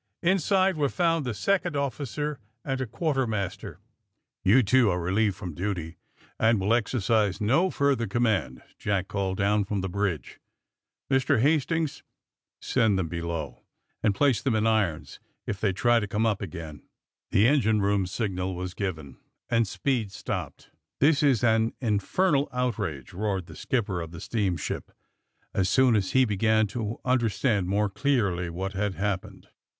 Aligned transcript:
Inside 0.23 0.77
were 0.77 0.89
found 0.89 1.25
the 1.25 1.33
second 1.35 1.75
officer 1.77 2.39
and 2.65 2.81
a 2.81 2.87
quartermaster. 2.87 3.79
'^You 4.43 4.65
two 4.65 4.89
are 4.89 4.99
relieved 4.99 5.35
from 5.35 5.53
duty, 5.53 5.97
and 6.39 6.59
will 6.59 6.73
exercise 6.73 7.39
no 7.39 7.69
further 7.69 8.07
command," 8.07 8.63
Jack 8.79 9.07
called 9.07 9.37
down 9.37 9.63
from 9.63 9.81
the 9.81 9.87
bridge. 9.89 10.39
Mr. 11.11 11.39
Hastings, 11.39 12.01
send 12.59 12.97
AND 12.99 13.11
THE 13.11 13.13
SMUGGLEES 13.13 13.21
213 13.21 13.45
them 13.51 13.51
below, 13.51 13.63
and 14.01 14.15
place 14.15 14.41
them 14.41 14.55
in 14.55 14.65
irons 14.65 15.19
if 15.45 15.61
they 15.61 15.71
try 15.71 15.99
to 15.99 16.07
come 16.07 16.25
up 16.25 16.41
again." 16.41 16.81
The 17.29 17.47
engine 17.47 17.79
room 17.79 18.07
signal 18.07 18.55
was 18.55 18.73
given, 18.73 19.17
and 19.51 19.67
speed 19.67 20.11
stopped. 20.11 20.71
* 20.85 20.99
'^This 20.99 21.21
is 21.21 21.43
an 21.43 21.73
infernal 21.79 22.49
outrage!'' 22.51 23.13
roared 23.13 23.45
the 23.45 23.55
skipper 23.55 24.01
of 24.01 24.09
the 24.09 24.19
steamship 24.19 24.89
as 25.53 25.69
soon 25.69 25.95
as 25.95 26.13
he 26.13 26.25
began 26.25 26.65
to 26.73 26.99
understand 27.05 27.67
more 27.67 27.87
clearly 27.87 28.49
what 28.49 28.73
had 28.73 28.95
happened. 28.95 29.47